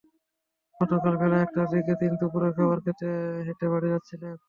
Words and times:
গতকাল 0.79 1.13
বেলা 1.21 1.37
একটার 1.41 1.67
দিকে 1.73 1.93
তিনি 2.01 2.15
দুপুরের 2.21 2.51
খাবার 2.57 2.79
খেতে 2.85 3.07
হেঁটে 3.45 3.65
বাড়ি 3.71 3.87
যাচ্ছিলেন। 3.93 4.35